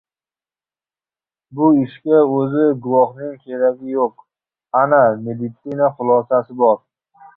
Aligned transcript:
Bu 1.59 1.67
ishga 1.81 2.21
o‘zi 2.37 2.63
guvohning 2.85 3.37
keragi 3.43 3.93
yo‘q, 3.97 4.27
ana 4.83 5.03
meditsina 5.29 5.93
xulosasi 6.01 6.59
bor. 6.65 6.83